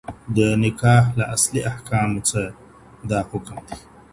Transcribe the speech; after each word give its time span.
د 0.35 0.37
نکاح 0.63 1.03
له 1.19 1.25
اصلي 1.35 1.61
احکامو 1.71 2.19
څخه 2.29 2.49
دا 3.09 3.19
حکم 3.29 3.57
دی. 3.67 3.77